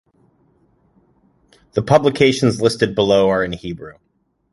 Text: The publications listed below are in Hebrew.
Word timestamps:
The 1.73 1.83
publications 1.83 2.59
listed 2.59 2.95
below 2.95 3.29
are 3.29 3.43
in 3.43 3.53
Hebrew. 3.53 3.97